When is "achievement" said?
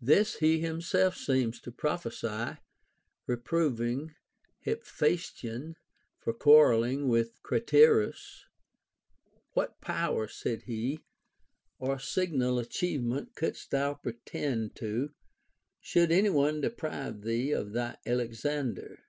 12.58-13.36